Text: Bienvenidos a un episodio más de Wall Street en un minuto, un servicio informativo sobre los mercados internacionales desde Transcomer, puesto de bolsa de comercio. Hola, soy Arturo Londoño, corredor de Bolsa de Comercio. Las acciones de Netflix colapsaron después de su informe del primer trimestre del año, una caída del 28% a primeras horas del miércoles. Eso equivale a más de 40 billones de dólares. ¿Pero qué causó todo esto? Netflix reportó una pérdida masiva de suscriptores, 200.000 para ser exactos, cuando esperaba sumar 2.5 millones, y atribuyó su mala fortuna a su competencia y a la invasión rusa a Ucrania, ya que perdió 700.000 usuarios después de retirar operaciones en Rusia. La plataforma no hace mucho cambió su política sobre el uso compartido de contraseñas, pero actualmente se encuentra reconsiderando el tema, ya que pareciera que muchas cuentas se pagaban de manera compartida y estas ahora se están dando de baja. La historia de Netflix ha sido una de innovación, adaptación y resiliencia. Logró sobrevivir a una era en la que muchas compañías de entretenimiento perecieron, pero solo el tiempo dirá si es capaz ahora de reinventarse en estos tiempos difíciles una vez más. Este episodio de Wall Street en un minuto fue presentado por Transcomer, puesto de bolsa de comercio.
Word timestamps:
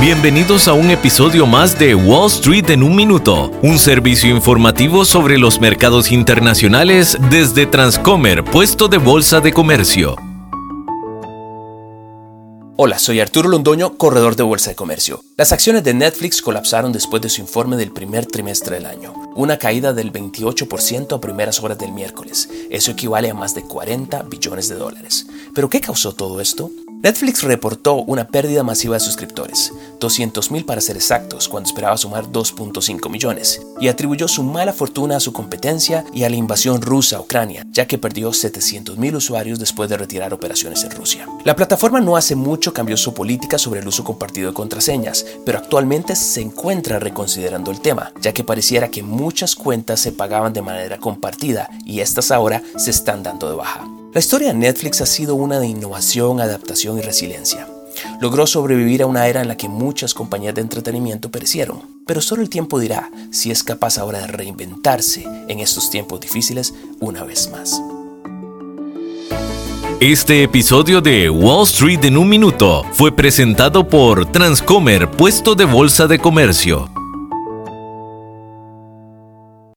Bienvenidos 0.00 0.68
a 0.68 0.74
un 0.74 0.90
episodio 0.90 1.46
más 1.46 1.78
de 1.78 1.94
Wall 1.94 2.26
Street 2.26 2.68
en 2.70 2.82
un 2.82 2.94
minuto, 2.94 3.50
un 3.62 3.78
servicio 3.78 4.28
informativo 4.28 5.04
sobre 5.04 5.38
los 5.38 5.58
mercados 5.58 6.12
internacionales 6.12 7.16
desde 7.30 7.64
Transcomer, 7.66 8.44
puesto 8.44 8.88
de 8.88 8.98
bolsa 8.98 9.40
de 9.40 9.52
comercio. 9.52 10.16
Hola, 12.76 12.98
soy 12.98 13.20
Arturo 13.20 13.48
Londoño, 13.48 13.96
corredor 13.96 14.36
de 14.36 14.42
Bolsa 14.42 14.68
de 14.68 14.76
Comercio. 14.76 15.24
Las 15.38 15.50
acciones 15.50 15.82
de 15.82 15.94
Netflix 15.94 16.42
colapsaron 16.42 16.92
después 16.92 17.22
de 17.22 17.30
su 17.30 17.40
informe 17.40 17.76
del 17.76 17.90
primer 17.90 18.26
trimestre 18.26 18.76
del 18.76 18.84
año, 18.84 19.14
una 19.34 19.58
caída 19.58 19.94
del 19.94 20.12
28% 20.12 21.16
a 21.16 21.20
primeras 21.20 21.62
horas 21.62 21.78
del 21.78 21.92
miércoles. 21.92 22.50
Eso 22.70 22.90
equivale 22.90 23.30
a 23.30 23.34
más 23.34 23.54
de 23.54 23.62
40 23.62 24.24
billones 24.24 24.68
de 24.68 24.74
dólares. 24.74 25.26
¿Pero 25.54 25.70
qué 25.70 25.80
causó 25.80 26.12
todo 26.12 26.38
esto? 26.42 26.70
Netflix 27.06 27.44
reportó 27.44 28.02
una 28.02 28.26
pérdida 28.26 28.64
masiva 28.64 28.94
de 28.94 29.00
suscriptores, 29.00 29.72
200.000 30.00 30.64
para 30.64 30.80
ser 30.80 30.96
exactos, 30.96 31.48
cuando 31.48 31.68
esperaba 31.68 31.96
sumar 31.96 32.26
2.5 32.26 33.08
millones, 33.08 33.62
y 33.80 33.86
atribuyó 33.86 34.26
su 34.26 34.42
mala 34.42 34.72
fortuna 34.72 35.18
a 35.18 35.20
su 35.20 35.32
competencia 35.32 36.04
y 36.12 36.24
a 36.24 36.30
la 36.30 36.34
invasión 36.34 36.82
rusa 36.82 37.18
a 37.18 37.20
Ucrania, 37.20 37.64
ya 37.70 37.86
que 37.86 37.96
perdió 37.96 38.30
700.000 38.30 39.14
usuarios 39.14 39.60
después 39.60 39.88
de 39.88 39.98
retirar 39.98 40.34
operaciones 40.34 40.82
en 40.82 40.90
Rusia. 40.90 41.28
La 41.44 41.54
plataforma 41.54 42.00
no 42.00 42.16
hace 42.16 42.34
mucho 42.34 42.72
cambió 42.72 42.96
su 42.96 43.14
política 43.14 43.56
sobre 43.56 43.78
el 43.78 43.86
uso 43.86 44.02
compartido 44.02 44.48
de 44.48 44.54
contraseñas, 44.54 45.24
pero 45.44 45.58
actualmente 45.58 46.16
se 46.16 46.40
encuentra 46.40 46.98
reconsiderando 46.98 47.70
el 47.70 47.80
tema, 47.80 48.10
ya 48.20 48.34
que 48.34 48.42
pareciera 48.42 48.88
que 48.88 49.04
muchas 49.04 49.54
cuentas 49.54 50.00
se 50.00 50.10
pagaban 50.10 50.52
de 50.52 50.62
manera 50.62 50.98
compartida 50.98 51.70
y 51.84 52.00
estas 52.00 52.32
ahora 52.32 52.64
se 52.76 52.90
están 52.90 53.22
dando 53.22 53.48
de 53.48 53.54
baja. 53.54 53.95
La 54.16 54.20
historia 54.20 54.48
de 54.48 54.54
Netflix 54.54 55.02
ha 55.02 55.04
sido 55.04 55.34
una 55.34 55.60
de 55.60 55.66
innovación, 55.66 56.40
adaptación 56.40 56.98
y 56.98 57.02
resiliencia. 57.02 57.68
Logró 58.18 58.46
sobrevivir 58.46 59.02
a 59.02 59.06
una 59.06 59.26
era 59.26 59.42
en 59.42 59.48
la 59.48 59.58
que 59.58 59.68
muchas 59.68 60.14
compañías 60.14 60.54
de 60.54 60.62
entretenimiento 60.62 61.30
perecieron, 61.30 61.82
pero 62.06 62.22
solo 62.22 62.40
el 62.40 62.48
tiempo 62.48 62.78
dirá 62.80 63.10
si 63.30 63.50
es 63.50 63.62
capaz 63.62 63.98
ahora 63.98 64.20
de 64.20 64.28
reinventarse 64.28 65.26
en 65.48 65.60
estos 65.60 65.90
tiempos 65.90 66.18
difíciles 66.18 66.72
una 66.98 67.24
vez 67.24 67.50
más. 67.50 67.78
Este 70.00 70.44
episodio 70.44 71.02
de 71.02 71.28
Wall 71.28 71.64
Street 71.64 72.02
en 72.06 72.16
un 72.16 72.30
minuto 72.30 72.86
fue 72.94 73.14
presentado 73.14 73.86
por 73.86 74.32
Transcomer, 74.32 75.10
puesto 75.10 75.54
de 75.54 75.66
bolsa 75.66 76.06
de 76.06 76.18
comercio. 76.18 76.95